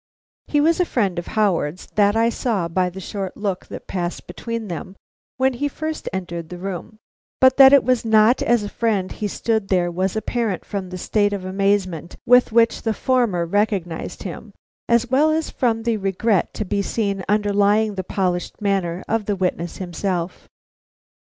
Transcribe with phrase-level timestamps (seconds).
[0.47, 4.25] He was a friend of Howard's, that I saw by the short look that passed
[4.25, 4.95] between them
[5.37, 6.97] when he first entered the room;
[7.39, 10.97] but that it was not as a friend he stood there was apparent from the
[10.97, 14.53] state of amazement with which the former recognized him,
[14.89, 19.35] as well as from the regret to be seen underlying the polished manner of the
[19.35, 20.49] witness himself.